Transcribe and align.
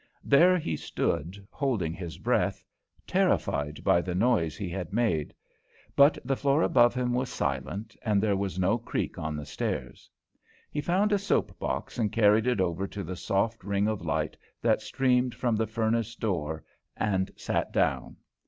There 0.23 0.57
he 0.57 0.75
stood, 0.77 1.47
holding 1.51 1.93
his 1.93 2.17
breath, 2.17 2.63
terrified 3.05 3.83
by 3.83 4.01
the 4.01 4.15
noise 4.15 4.57
he 4.57 4.67
had 4.67 4.91
made; 4.91 5.31
but 5.95 6.17
the 6.25 6.35
floor 6.35 6.63
above 6.63 6.95
him 6.95 7.13
was 7.13 7.29
silent, 7.29 7.95
and 8.01 8.19
there 8.19 8.35
was 8.35 8.57
no 8.57 8.79
creak 8.79 9.19
on 9.19 9.35
the 9.35 9.45
stairs. 9.45 10.09
He 10.71 10.81
found 10.81 11.11
a 11.11 11.19
soap 11.19 11.59
box, 11.59 11.99
and 11.99 12.11
carried 12.11 12.47
it 12.47 12.59
over 12.59 12.87
to 12.87 13.03
the 13.03 13.15
soft 13.15 13.63
ring 13.63 13.87
of 13.87 14.01
light 14.01 14.35
that 14.59 14.81
streamed 14.81 15.35
from 15.35 15.55
the 15.55 15.67
furnace 15.67 16.15
door, 16.15 16.63
and 16.97 17.29
sat 17.37 17.71
down. 17.71 18.17